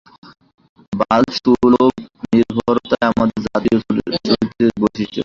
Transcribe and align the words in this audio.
বালসুলভ 0.93 1.93
নির্ভরতাই 2.31 3.03
আমাদের 3.09 3.39
জাতীয় 3.45 3.77
চরিত্রের 4.27 4.71
বৈশিষ্ট্য। 4.81 5.19